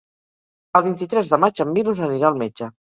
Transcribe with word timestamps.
El 0.79 0.85
vint-i-tres 0.89 1.31
de 1.35 1.41
maig 1.47 1.65
en 1.69 1.73
Milos 1.79 2.05
anirà 2.11 2.33
al 2.35 2.45
metge. 2.45 2.77